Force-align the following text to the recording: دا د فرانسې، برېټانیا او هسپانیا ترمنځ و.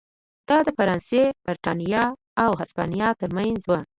دا 0.49 0.57
د 0.67 0.69
فرانسې، 0.77 1.23
برېټانیا 1.45 2.03
او 2.43 2.51
هسپانیا 2.59 3.09
ترمنځ 3.21 3.61
و. 3.67 3.71